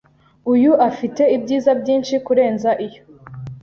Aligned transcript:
Uyu 0.53 0.71
afite 0.89 1.21
ibyiza 1.35 1.71
byinshi 1.81 2.13
kurenza 2.25 2.69
iyo. 2.85 3.01